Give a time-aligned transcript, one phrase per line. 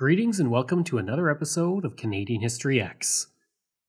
[0.00, 3.26] Greetings and welcome to another episode of Canadian History X.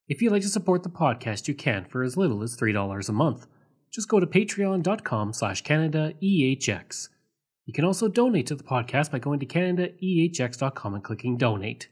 [0.10, 3.12] If you'd like to support the podcast, you can for as little as $3 a
[3.14, 3.48] month.
[3.92, 7.08] Just go to patreon.com slash CanadaEHX.
[7.66, 11.88] You can also donate to the podcast by going to CanadaEHX.com and clicking donate.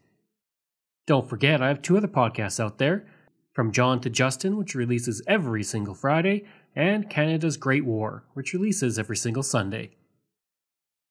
[1.07, 3.07] Don't forget, I have two other podcasts out there
[3.53, 6.43] From John to Justin, which releases every single Friday,
[6.75, 9.91] and Canada's Great War, which releases every single Sunday.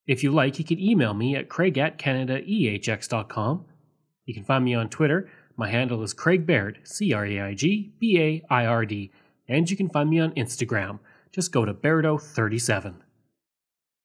[0.08, 3.66] If you like, you can email me at craig at canadaehx.com.
[4.24, 5.30] You can find me on Twitter.
[5.58, 9.12] My handle is Craig Baird, C R A I G B A I R D.
[9.48, 10.98] And you can find me on Instagram.
[11.30, 12.94] Just go to Bairdo37.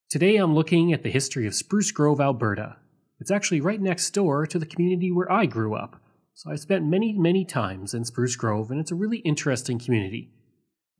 [0.09, 2.75] Today I'm looking at the history of Spruce Grove, Alberta.
[3.21, 6.01] It's actually right next door to the community where I grew up.
[6.33, 10.31] So I've spent many, many times in Spruce Grove, and it's a really interesting community.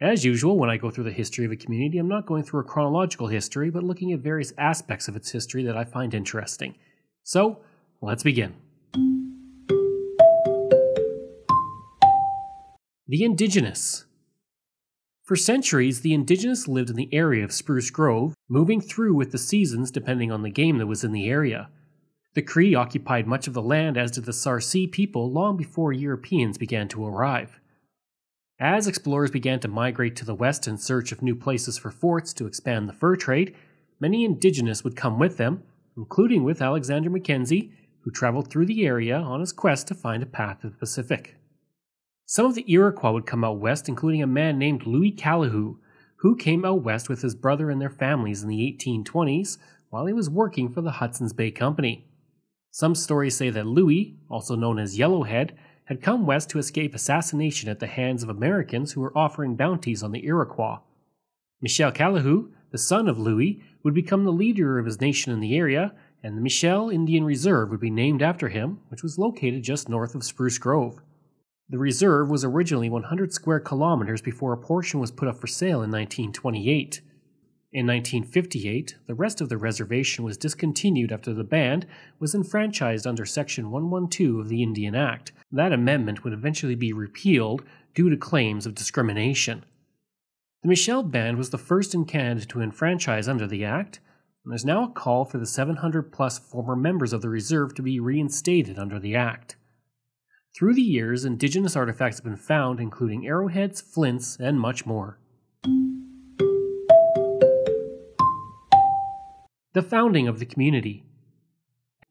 [0.03, 2.59] As usual, when I go through the history of a community, I'm not going through
[2.59, 6.75] a chronological history, but looking at various aspects of its history that I find interesting.
[7.23, 7.59] So,
[8.01, 8.53] let's begin.
[13.07, 14.03] The Indigenous.
[15.23, 19.38] For centuries, the Indigenous lived in the area of Spruce Grove, moving through with the
[19.38, 21.69] seasons depending on the game that was in the area.
[22.33, 26.57] The Cree occupied much of the land, as did the Sarcee people, long before Europeans
[26.57, 27.61] began to arrive.
[28.63, 32.31] As explorers began to migrate to the west in search of new places for forts
[32.35, 33.53] to expand the fur trade,
[34.00, 35.63] many indigenous would come with them,
[35.97, 37.73] including with Alexander Mackenzie,
[38.03, 41.35] who traveled through the area on his quest to find a path to the Pacific.
[42.25, 45.79] Some of the Iroquois would come out west, including a man named Louis Calahoo,
[46.19, 49.57] who came out west with his brother and their families in the 1820s
[49.90, 52.07] while he was working for the Hudson's Bay Company.
[52.72, 55.52] Some stories say that Louis, also known as Yellowhead,
[55.85, 60.03] had come west to escape assassination at the hands of Americans who were offering bounties
[60.03, 60.79] on the Iroquois.
[61.61, 65.55] Michel Calahoo, the son of Louis, would become the leader of his nation in the
[65.55, 65.93] area,
[66.23, 70.16] and the Michel Indian Reserve would be named after him, which was located just north
[70.16, 71.01] of Spruce Grove.
[71.69, 75.81] The reserve was originally 100 square kilometers before a portion was put up for sale
[75.81, 77.01] in 1928.
[77.73, 81.88] In 1958, the rest of the reservation was discontinued after the band
[82.19, 85.31] was enfranchised under Section 112 of the Indian Act.
[85.51, 87.63] That amendment would eventually be repealed
[87.95, 89.66] due to claims of discrimination.
[90.61, 94.00] The Michel Band was the first in Canada to enfranchise under the Act,
[94.45, 97.81] and there's now a call for the 700 plus former members of the reserve to
[97.81, 99.55] be reinstated under the Act.
[100.55, 105.17] Through the years, Indigenous artifacts have been found, including arrowheads, flints, and much more.
[109.73, 111.03] The founding of the community.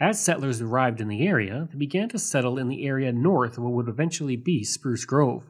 [0.00, 3.62] As settlers arrived in the area, they began to settle in the area north of
[3.62, 5.45] what would eventually be Spruce Grove.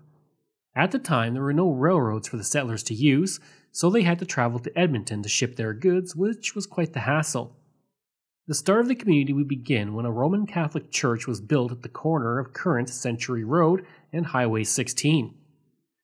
[0.76, 3.40] At the time, there were no railroads for the settlers to use,
[3.70, 7.00] so they had to travel to Edmonton to ship their goods, which was quite the
[7.00, 7.56] hassle.
[8.46, 11.80] The start of the community would begin when a Roman Catholic church was built at
[11.80, 15.32] the corner of current Century Road and Highway 16.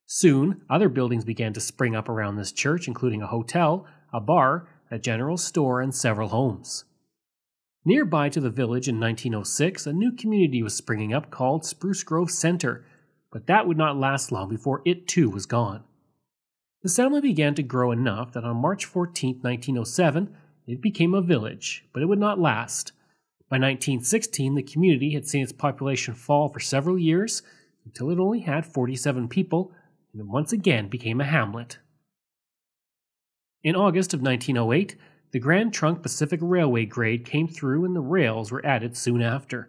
[0.06, 4.66] Soon, other buildings began to spring up around this church, including a hotel, a bar,
[4.90, 6.84] a general store, and several homes.
[7.84, 12.30] Nearby to the village in 1906, a new community was springing up called Spruce Grove
[12.30, 12.84] Center,
[13.30, 15.84] but that would not last long before it too was gone.
[16.82, 20.34] The settlement began to grow enough that on March 14, 1907,
[20.66, 22.92] it became a village, but it would not last.
[23.48, 27.42] By 1916, the community had seen its population fall for several years
[27.84, 29.72] until it only had 47 people
[30.12, 31.78] and once again became a hamlet.
[33.68, 34.96] In August of 1908,
[35.30, 39.68] the Grand Trunk Pacific Railway grade came through and the rails were added soon after.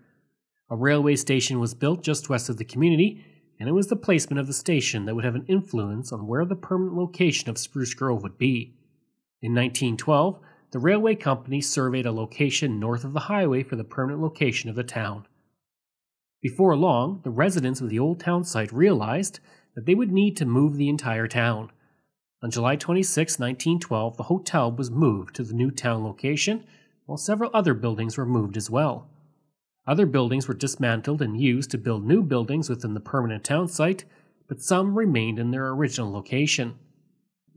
[0.69, 3.25] A railway station was built just west of the community,
[3.59, 6.45] and it was the placement of the station that would have an influence on where
[6.45, 8.73] the permanent location of Spruce Grove would be.
[9.41, 10.39] In 1912,
[10.71, 14.77] the railway company surveyed a location north of the highway for the permanent location of
[14.77, 15.27] the town.
[16.41, 19.41] Before long, the residents of the old town site realized
[19.75, 21.71] that they would need to move the entire town.
[22.41, 26.63] On July 26, 1912, the hotel was moved to the new town location,
[27.05, 29.09] while several other buildings were moved as well.
[29.85, 34.05] Other buildings were dismantled and used to build new buildings within the permanent town site,
[34.47, 36.75] but some remained in their original location.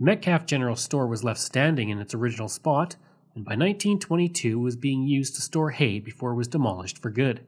[0.00, 2.96] Metcalf General Store was left standing in its original spot,
[3.36, 7.46] and by 1922 was being used to store hay before it was demolished for good.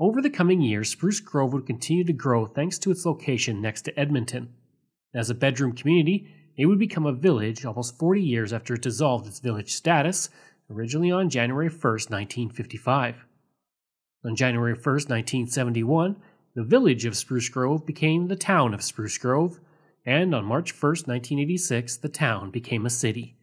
[0.00, 3.82] Over the coming years, Spruce Grove would continue to grow thanks to its location next
[3.82, 4.54] to Edmonton.
[5.16, 6.28] As a bedroom community,
[6.58, 10.28] it would become a village almost 40 years after it dissolved its village status,
[10.70, 13.24] originally on January 1, 1955.
[14.26, 16.16] On January 1, 1971,
[16.54, 19.58] the village of Spruce Grove became the town of Spruce Grove,
[20.04, 23.36] and on March 1, 1986, the town became a city.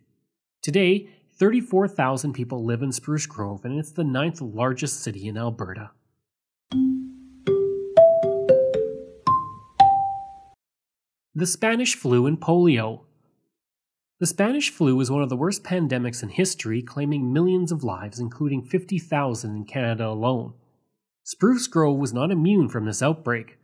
[0.62, 1.10] Today,
[1.40, 5.90] 34,000 people live in Spruce Grove, and it's the ninth largest city in Alberta.
[11.36, 13.06] The Spanish flu and polio.
[14.20, 18.20] The Spanish flu was one of the worst pandemics in history, claiming millions of lives,
[18.20, 20.54] including 50,000 in Canada alone.
[21.24, 23.58] Spruce Grove was not immune from this outbreak.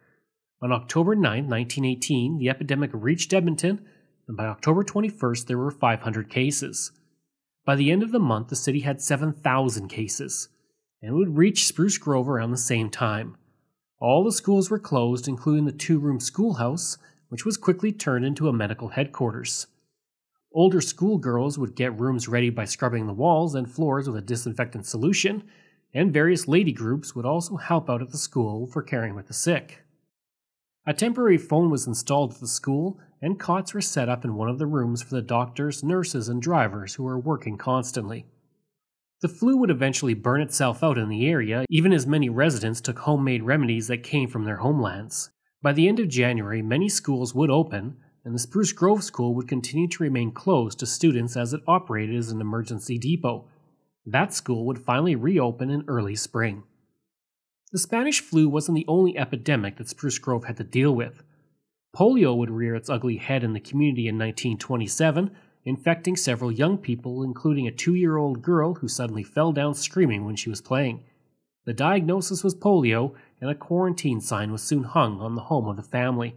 [0.63, 3.85] On October 9, 1918, the epidemic reached Edmonton,
[4.27, 6.91] and by October 21st, there were 500 cases.
[7.65, 10.49] By the end of the month, the city had 7,000 cases,
[11.03, 13.37] and would reach Spruce Grove around the same time.
[13.99, 16.97] All the schools were closed, including the two room schoolhouse,
[17.29, 19.67] which was quickly turned into a medical headquarters.
[20.51, 24.85] Older schoolgirls would get rooms ready by scrubbing the walls and floors with a disinfectant
[24.85, 25.43] solution,
[25.93, 29.33] and various lady groups would also help out at the school for caring with the
[29.33, 29.83] sick.
[30.85, 34.49] A temporary phone was installed at the school, and cots were set up in one
[34.49, 38.25] of the rooms for the doctors, nurses, and drivers who were working constantly.
[39.21, 42.99] The flu would eventually burn itself out in the area, even as many residents took
[42.99, 45.29] homemade remedies that came from their homelands.
[45.61, 49.47] By the end of January, many schools would open, and the Spruce Grove School would
[49.47, 53.45] continue to remain closed to students as it operated as an emergency depot,
[54.05, 56.63] that school would finally reopen in early spring.
[57.71, 61.23] The Spanish flu wasn't the only epidemic that Spruce Grove had to deal with.
[61.95, 65.31] Polio would rear its ugly head in the community in 1927,
[65.65, 70.25] infecting several young people, including a two year old girl who suddenly fell down screaming
[70.25, 71.03] when she was playing.
[71.69, 75.75] The diagnosis was polio, and a quarantine sign was soon hung on the home of
[75.75, 76.35] the family.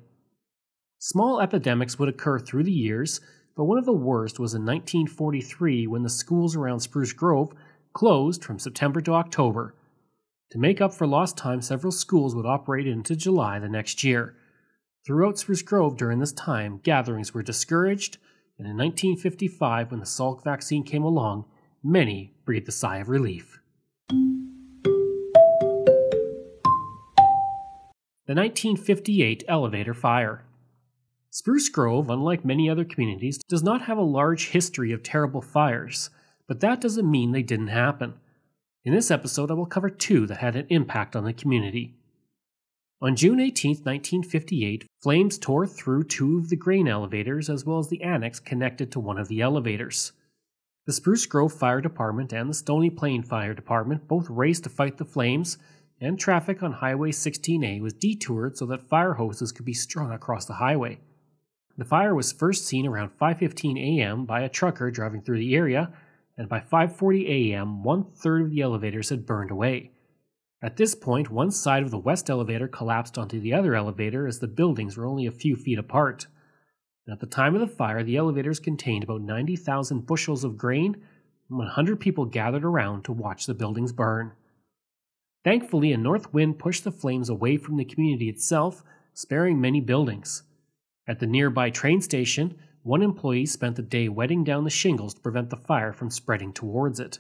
[0.99, 3.23] Small epidemics would occur through the years,
[3.56, 7.55] but one of the worst was in 1943 when the schools around Spruce Grove
[7.94, 9.75] closed from September to October.
[10.50, 14.37] To make up for lost time, several schools would operate into July the next year.
[15.06, 18.19] Throughout Spruce Grove during this time, gatherings were discouraged,
[18.58, 21.46] and in 1955, when the Salk vaccine came along,
[21.82, 23.61] many breathed a sigh of relief.
[28.32, 30.43] The 1958 elevator fire.
[31.29, 36.08] Spruce Grove, unlike many other communities, does not have a large history of terrible fires,
[36.49, 38.14] but that doesn't mean they didn't happen.
[38.87, 41.94] In this episode, I will cover two that had an impact on the community.
[43.02, 47.89] On June 18, 1958, flames tore through two of the grain elevators as well as
[47.89, 50.12] the annex connected to one of the elevators.
[50.86, 54.96] The Spruce Grove Fire Department and the Stony Plain Fire Department both raced to fight
[54.96, 55.58] the flames,
[56.02, 60.44] and traffic on Highway 16A was detoured so that fire hoses could be strung across
[60.44, 60.98] the highway.
[61.78, 64.26] The fire was first seen around 5:15 a.m.
[64.26, 65.92] by a trucker driving through the area,
[66.36, 69.92] and by 5:40 a.m., one third of the elevators had burned away.
[70.60, 74.40] At this point, one side of the west elevator collapsed onto the other elevator as
[74.40, 76.26] the buildings were only a few feet apart.
[77.08, 80.96] At the time of the fire, the elevators contained about 90,000 bushels of grain,
[81.48, 84.32] and 100 people gathered around to watch the buildings burn.
[85.44, 90.44] Thankfully, a north wind pushed the flames away from the community itself, sparing many buildings.
[91.06, 95.20] At the nearby train station, one employee spent the day wetting down the shingles to
[95.20, 97.19] prevent the fire from spreading towards it.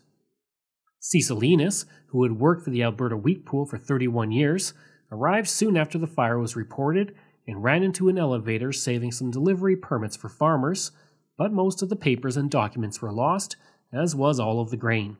[1.00, 4.72] Cecil Enos, who had worked for the Alberta Wheat Pool for 31 years,
[5.10, 7.14] arrived soon after the fire was reported
[7.46, 10.92] and ran into an elevator saving some delivery permits for farmers,
[11.36, 13.56] but most of the papers and documents were lost,
[13.92, 15.16] as was all of the grain.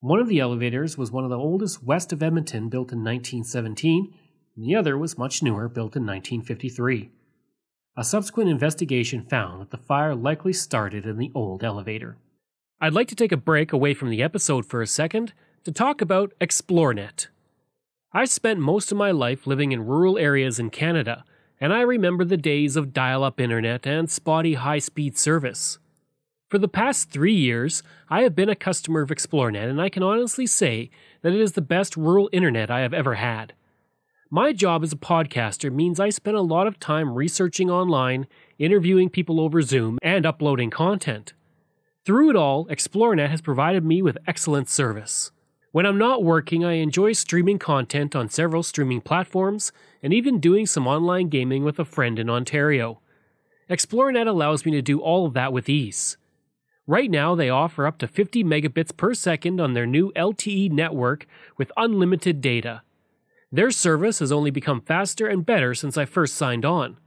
[0.00, 4.14] One of the elevators was one of the oldest west of Edmonton, built in 1917,
[4.54, 7.10] and the other was much newer, built in 1953.
[7.96, 12.18] A subsequent investigation found that the fire likely started in the old elevator.
[12.78, 15.32] I'd like to take a break away from the episode for a second
[15.64, 17.28] to talk about Xplornet.
[18.12, 21.24] I spent most of my life living in rural areas in Canada,
[21.58, 25.78] and I remember the days of dial up internet and spotty high speed service.
[26.48, 30.04] For the past three years, I have been a customer of Xplornet, and I can
[30.04, 30.90] honestly say
[31.22, 33.52] that it is the best rural internet I have ever had.
[34.30, 38.28] My job as a podcaster means I spend a lot of time researching online,
[38.60, 41.32] interviewing people over Zoom, and uploading content.
[42.04, 45.32] Through it all, Xplornet has provided me with excellent service.
[45.72, 50.66] When I'm not working, I enjoy streaming content on several streaming platforms and even doing
[50.66, 53.00] some online gaming with a friend in Ontario.
[53.68, 56.16] Xplornet allows me to do all of that with ease.
[56.86, 61.26] Right now, they offer up to 50 megabits per second on their new LTE network
[61.56, 62.82] with unlimited data.
[63.50, 66.98] Their service has only become faster and better since I first signed on.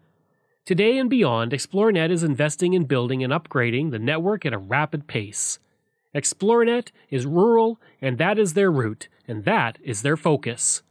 [0.65, 5.07] Today and beyond, Xplornet is investing in building and upgrading the network at a rapid
[5.07, 5.59] pace.
[6.13, 10.81] Xplornet is rural, and that is their route, and that is their focus.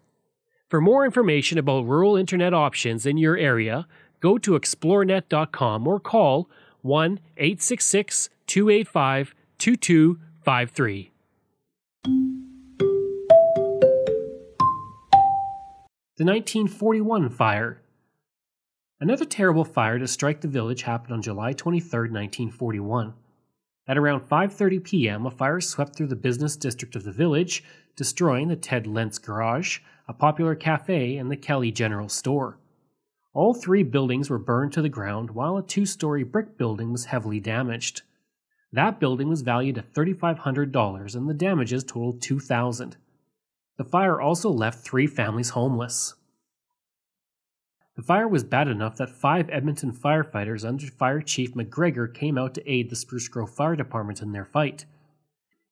[0.69, 3.87] For more information about rural internet options in your area,
[4.21, 6.49] go to xplornet.com or call
[6.83, 11.13] 1 866 285 2253.
[16.17, 17.83] The 1941 fire.
[19.01, 23.13] Another terrible fire to strike the village happened on July 23, 1941.
[23.87, 27.63] At around 5:30 p.m., a fire swept through the business district of the village,
[27.97, 32.57] destroying the Ted Lentz garage, a popular cafe, and the Kelly General Store.
[33.35, 37.41] All three buildings were burned to the ground, while a two-story brick building was heavily
[37.41, 38.03] damaged.
[38.73, 42.97] That building was valued at $3,500 and the damages totaled 2000
[43.79, 46.15] the fire also left three families homeless.
[47.95, 52.55] The fire was bad enough that five Edmonton firefighters under Fire Chief McGregor came out
[52.55, 54.85] to aid the Spruce Grove Fire Department in their fight.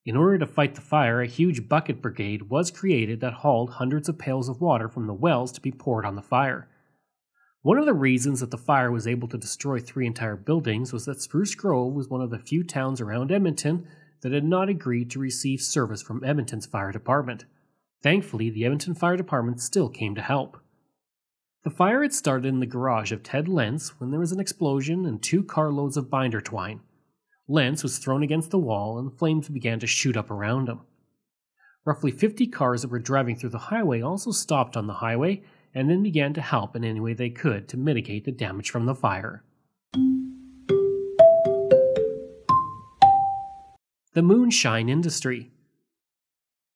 [0.05, 4.07] In order to fight the fire, a huge bucket brigade was created that hauled hundreds
[4.07, 6.69] of pails of water from the wells to be poured on the fire.
[7.67, 11.03] One of the reasons that the fire was able to destroy three entire buildings was
[11.03, 13.85] that Spruce Grove was one of the few towns around Edmonton
[14.21, 17.43] that had not agreed to receive service from Edmonton's fire department.
[18.01, 20.61] Thankfully, the Edmonton Fire Department still came to help.
[21.65, 25.05] The fire had started in the garage of Ted Lentz when there was an explosion
[25.05, 26.79] and two carloads of binder twine.
[27.49, 30.79] Lentz was thrown against the wall and flames began to shoot up around him.
[31.83, 35.43] Roughly 50 cars that were driving through the highway also stopped on the highway
[35.77, 38.87] and then began to help in any way they could to mitigate the damage from
[38.87, 39.43] the fire.
[44.13, 45.51] The moonshine industry.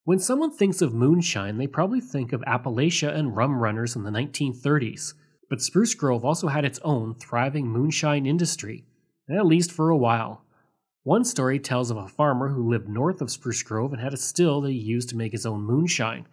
[0.04, 4.12] When someone thinks of moonshine, they probably think of Appalachia and rum runners in the
[4.12, 5.16] 1930s,
[5.50, 8.86] but Spruce Grove also had its own thriving moonshine industry,
[9.28, 10.46] at least for a while.
[11.02, 14.18] One story tells of a farmer who lived north of Spruce Grove and had a
[14.18, 16.28] still that he used to make his own moonshine.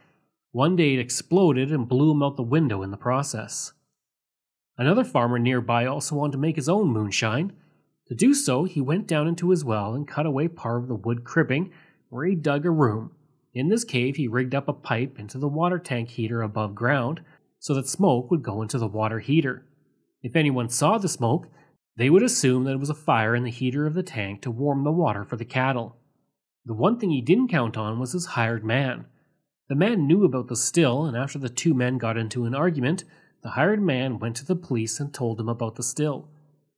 [0.59, 3.75] One day it exploded and blew him out the window in the process.
[4.77, 7.53] Another farmer nearby also wanted to make his own moonshine.
[8.09, 10.97] To do so, he went down into his well and cut away part of the
[10.97, 11.71] wood cribbing,
[12.09, 13.13] where he dug a room.
[13.55, 17.21] In this cave, he rigged up a pipe into the water tank heater above ground
[17.61, 19.65] so that smoke would go into the water heater.
[20.25, 21.47] If anyone saw the smoke,
[21.97, 24.51] they would assume that it was a fire in the heater of the tank to
[24.51, 25.99] warm the water for the cattle.
[26.65, 29.07] The one thing he didn't count on was his hired man.
[29.69, 33.05] The man knew about the still, and after the two men got into an argument,
[33.43, 36.29] the hired man went to the police and told them about the still.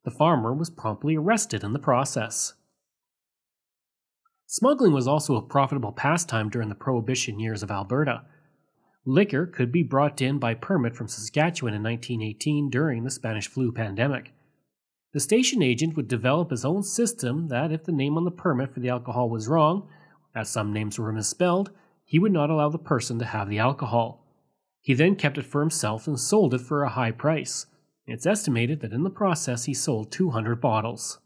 [0.04, 2.54] The farmer was promptly arrested in the process.
[4.46, 8.22] Smuggling was also a profitable pastime during the Prohibition years of Alberta.
[9.04, 13.70] Liquor could be brought in by permit from Saskatchewan in 1918 during the Spanish flu
[13.70, 14.32] pandemic.
[15.12, 18.74] The station agent would develop his own system that, if the name on the permit
[18.74, 19.88] for the alcohol was wrong,
[20.34, 21.70] as some names were misspelled,
[22.10, 24.26] he would not allow the person to have the alcohol.
[24.80, 27.66] He then kept it for himself and sold it for a high price.
[28.04, 31.20] It's estimated that in the process he sold 200 bottles.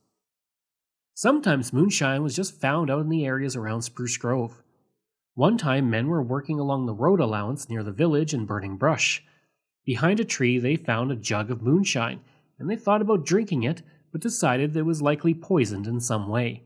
[1.14, 4.62] Sometimes moonshine was just found out in the areas around Spruce Grove.
[5.32, 9.24] One time, men were working along the road allowance near the village and burning brush.
[9.86, 12.20] Behind a tree, they found a jug of moonshine,
[12.58, 13.80] and they thought about drinking it,
[14.12, 16.64] but decided that it was likely poisoned in some way.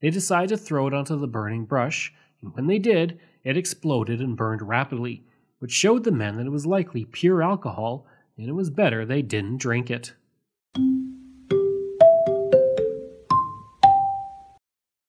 [0.00, 4.20] They decided to throw it onto the burning brush, and when they did, it exploded
[4.20, 5.24] and burned rapidly,
[5.60, 8.04] which showed the men that it was likely pure alcohol,
[8.36, 10.12] and it was better they didn't drink it.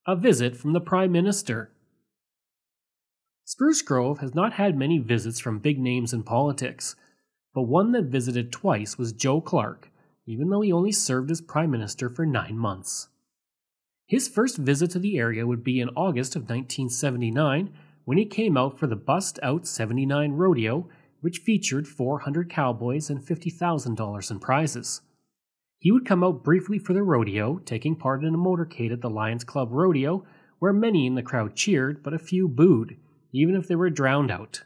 [0.08, 1.70] a visit from the Prime Minister.
[3.44, 6.96] Spruce Grove has not had many visits from big names in politics,
[7.54, 9.92] but one that visited twice was Joe Clark,
[10.26, 13.10] even though he only served as Prime Minister for nine months.
[14.06, 17.74] His first visit to the area would be in August of 1979
[18.08, 20.88] when he came out for the Bust Out 79 rodeo
[21.20, 25.02] which featured 400 cowboys and $50,000 in prizes.
[25.78, 29.10] He would come out briefly for the rodeo, taking part in a motorcade at the
[29.10, 30.26] Lions Club Rodeo,
[30.60, 32.96] where many in the crowd cheered, but a few booed,
[33.34, 34.64] even if they were drowned out.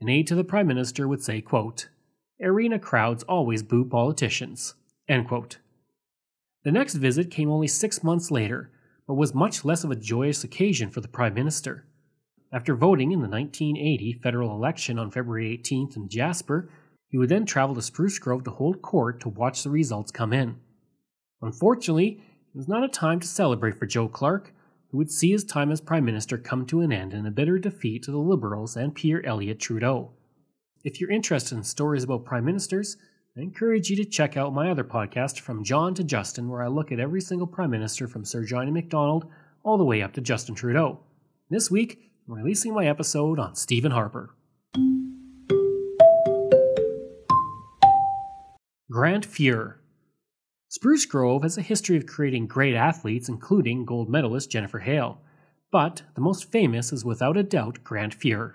[0.00, 1.90] An aide to the Prime Minister would say, quote,
[2.42, 4.72] Arena crowds always boo politicians.
[5.06, 5.58] End quote.
[6.64, 8.70] The next visit came only six months later,
[9.06, 11.84] but was much less of a joyous occasion for the Prime Minister.
[12.52, 16.68] After voting in the 1980 federal election on February 18th in Jasper,
[17.08, 20.32] he would then travel to Spruce Grove to hold court to watch the results come
[20.32, 20.56] in.
[21.42, 24.52] Unfortunately, it was not a time to celebrate for Joe Clark,
[24.90, 27.58] who would see his time as Prime Minister come to an end in a bitter
[27.58, 30.10] defeat to the Liberals and Pierre Elliott Trudeau.
[30.82, 32.96] If you're interested in stories about Prime Ministers,
[33.36, 36.66] I encourage you to check out my other podcast, From John to Justin, where I
[36.66, 39.30] look at every single Prime Minister from Sir John Macdonald
[39.62, 40.98] all the way up to Justin Trudeau.
[41.48, 44.34] This week, releasing my episode on Stephen Harper.
[48.88, 49.76] Grant Fuhr.
[50.68, 55.20] Spruce Grove has a history of creating great athletes, including gold medalist Jennifer Heil,
[55.72, 58.54] but the most famous is without a doubt Grant Fuhr.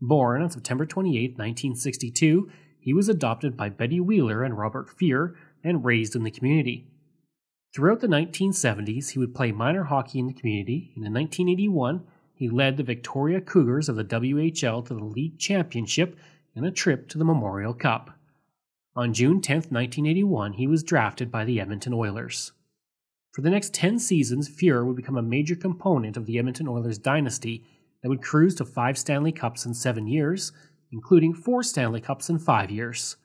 [0.00, 5.34] Born on September 28, 1962, he was adopted by Betty Wheeler and Robert Fuhr
[5.64, 6.88] and raised in the community.
[7.74, 12.04] Throughout the 1970s, he would play minor hockey in the community, and in 1981,
[12.42, 16.18] he led the Victoria Cougars of the WHL to the league championship
[16.56, 18.18] and a trip to the Memorial Cup.
[18.96, 22.50] On June 10, 1981, he was drafted by the Edmonton Oilers.
[23.30, 26.98] For the next 10 seasons, Fuhr would become a major component of the Edmonton Oilers
[26.98, 27.64] dynasty
[28.02, 30.50] that would cruise to five Stanley Cups in seven years
[30.90, 33.16] including four Stanley Cups in five years.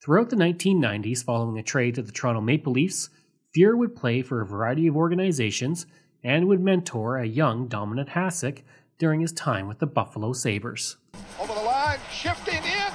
[0.00, 3.10] Throughout the 1990s, following a trade to the Toronto Maple Leafs,
[3.52, 5.86] Fuhr would play for a variety of organizations
[6.22, 8.62] and would mentor a young Dominik Hasek
[8.98, 10.96] during his time with the Buffalo Sabres.
[11.40, 12.92] Over the line, shifting in.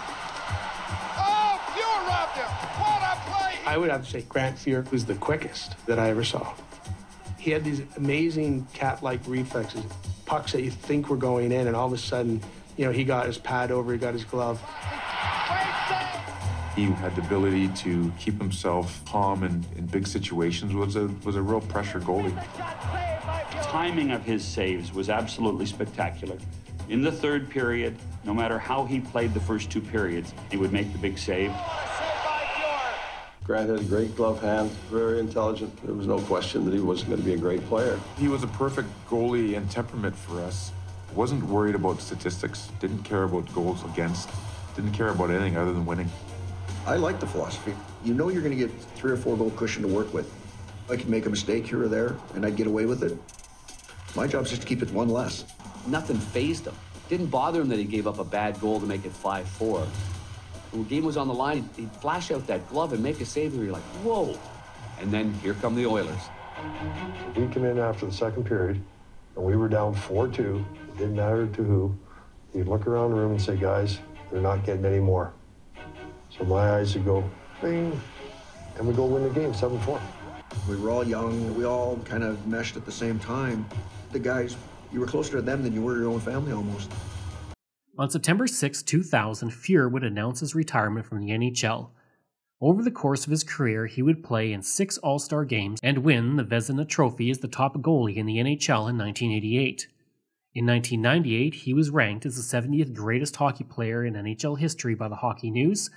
[1.17, 2.45] Oh, Fuhr robbed him.
[2.81, 3.59] What a play!
[3.65, 6.53] I would have to say Grant Fuhr was the quickest that I ever saw.
[7.39, 9.83] He had these amazing cat-like reflexes,
[10.25, 12.41] pucks that you think were going in, and all of a sudden
[12.77, 14.59] you know, he got his pad over, he got his glove.
[16.75, 21.35] He had the ability to keep himself calm in, in big situations, was a, was
[21.35, 22.33] a real pressure goalie.
[23.73, 26.37] Timing of his saves was absolutely spectacular.
[26.89, 30.71] In the third period, no matter how he played the first two periods, he would
[30.71, 31.51] make the big save.
[33.43, 35.75] Grant had a great glove hand, very intelligent.
[35.83, 37.99] There was no question that he was going to be a great player.
[38.19, 40.71] He was a perfect goalie and temperament for us
[41.15, 44.29] wasn't worried about statistics, didn't care about goals against,
[44.75, 46.11] didn't care about anything other than winning.
[46.85, 47.73] I like the philosophy.
[48.03, 50.31] You know you're going to get three or four goal cushion to work with.
[50.91, 53.17] I could make a mistake here or there, and I'd get away with it.
[54.15, 55.43] My job is just to keep it one less.
[55.87, 56.75] Nothing fazed him.
[57.09, 59.85] Didn't bother him that he gave up a bad goal to make it 5-4.
[60.71, 63.25] When the game was on the line, he'd flash out that glove and make a
[63.25, 64.37] save, and you're like, whoa.
[64.99, 66.21] And then here come the Oilers.
[67.35, 68.81] We come in after the second period,
[69.35, 70.63] and we were down 4-2.
[70.63, 71.95] It didn't matter to who.
[72.53, 73.97] You'd look around the room and say, guys,
[74.31, 75.33] they're not getting any more.
[76.37, 77.27] So my eyes would go,
[77.61, 77.99] bing,
[78.77, 79.99] and we go win the game 7-4.
[80.69, 81.55] We were all young.
[81.55, 83.65] We all kind of meshed at the same time.
[84.13, 84.55] The guys,
[84.91, 86.91] you were closer to them than you were your own family almost.
[87.97, 91.89] On September 6, 2000, Fuhr would announce his retirement from the NHL.
[92.61, 95.97] Over the course of his career, he would play in six All Star games and
[95.97, 99.87] win the Vezina Trophy as the top goalie in the NHL in 1988.
[100.53, 105.07] In 1998, he was ranked as the 70th greatest hockey player in NHL history by
[105.07, 105.89] the Hockey News,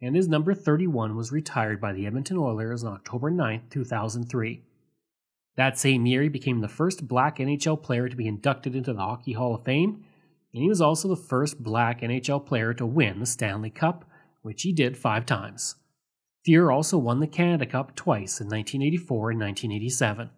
[0.00, 4.62] and his number 31 was retired by the Edmonton Oilers on October 9, 2003.
[5.56, 9.00] That same year, he became the first black NHL player to be inducted into the
[9.00, 10.04] Hockey Hall of Fame,
[10.52, 14.04] and he was also the first black NHL player to win the Stanley Cup,
[14.42, 15.76] which he did five times.
[16.46, 20.30] Fuhr also won the Canada Cup twice in 1984 and 1987.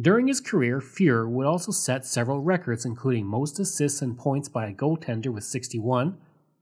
[0.00, 4.66] During his career, Fuhr would also set several records, including most assists and points by
[4.66, 6.16] a goaltender with 61,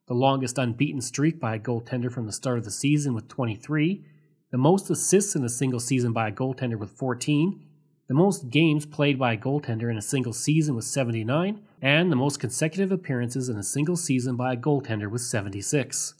[0.08, 4.04] the longest unbeaten streak by a goaltender from the start of the season with 23,
[4.52, 7.58] the most assists in a single season by a goaltender with 14,
[8.06, 12.16] the most games played by a goaltender in a single season with 79, and the
[12.16, 16.12] most consecutive appearances in a single season by a goaltender with 76.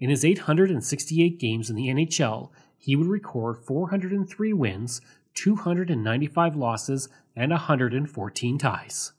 [0.00, 5.02] In his 868 games in the NHL, he would record 403 wins,
[5.34, 9.12] 295 losses, and 114 ties.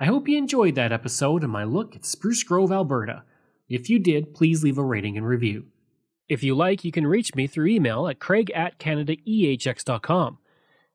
[0.00, 3.22] I hope you enjoyed that episode and my look at Spruce Grove, Alberta.
[3.68, 5.66] If you did, please leave a rating and review.
[6.28, 10.38] If you like, you can reach me through email at craig at canadaehx.com.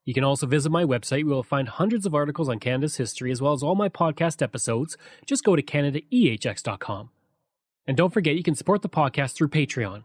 [0.06, 3.32] You can also visit my website where you'll find hundreds of articles on Canada's history
[3.32, 4.98] as well as all my podcast episodes.
[5.28, 7.12] Just go to CanadaEHX.com.
[7.86, 10.04] And don't forget you can support the podcast through Patreon.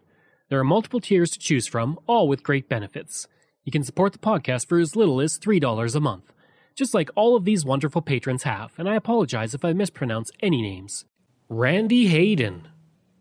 [0.51, 3.27] There are multiple tiers to choose from, all with great benefits.
[3.65, 6.35] You can support the podcast for as little as $3 a month,
[6.77, 10.61] just like all of these wonderful patrons have, and I apologize if I mispronounce any
[10.61, 11.07] names.
[11.49, 12.69] Randy Hayden,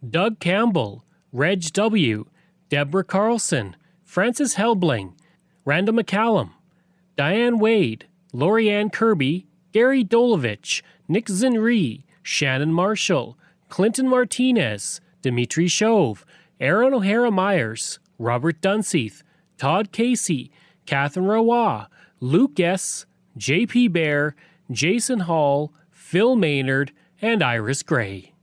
[0.07, 2.25] Doug Campbell, Reg W.,
[2.69, 5.13] Deborah Carlson, Francis Helbling,
[5.65, 6.51] Randall McCallum,
[7.15, 13.35] Diane Wade, Lorianne Kirby, Gary Dolovich, Nick Zinri, Shannon Marshall,
[13.67, 16.23] Clinton Martinez, Dimitri Shove,
[16.59, 19.23] Aaron O'Hara Myers, Robert Dunseith,
[19.57, 20.51] Todd Casey,
[20.85, 21.85] Catherine Roy,
[22.19, 23.87] Luke S., J.P.
[23.87, 24.35] Bear,
[24.69, 28.33] Jason Hall, Phil Maynard, and Iris Gray.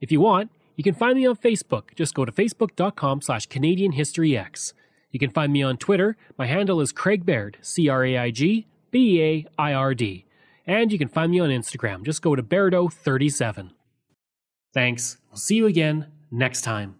[0.00, 1.92] If you want, you can find me on Facebook.
[1.96, 4.74] Just go to facebook.com slash Canadian History X.
[5.10, 6.16] You can find me on Twitter.
[6.38, 10.24] My handle is Craig Baird, C R A I G B A I R D.
[10.68, 12.04] And you can find me on Instagram.
[12.04, 13.70] Just go to Bairdo37.
[14.72, 15.16] Thanks.
[15.32, 16.94] I'll see you again next time.